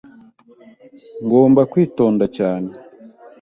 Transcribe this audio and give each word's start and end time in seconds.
Ngomba 1.23 1.61
kwitonda 1.71 2.25
cyane,. 2.37 2.69